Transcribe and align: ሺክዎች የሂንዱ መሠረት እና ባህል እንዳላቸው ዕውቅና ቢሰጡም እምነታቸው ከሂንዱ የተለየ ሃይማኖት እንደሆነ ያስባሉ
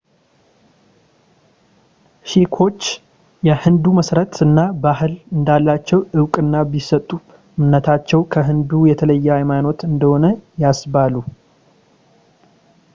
ሺክዎች 2.29 2.81
የሂንዱ 3.47 3.85
መሠረት 3.97 4.33
እና 4.45 4.61
ባህል 4.85 5.13
እንዳላቸው 5.35 6.01
ዕውቅና 6.19 6.55
ቢሰጡም 6.71 7.21
እምነታቸው 7.59 8.23
ከሂንዱ 8.35 8.71
የተለየ 8.91 9.27
ሃይማኖት 9.37 9.79
እንደሆነ 9.91 10.25
ያስባሉ 10.65 11.13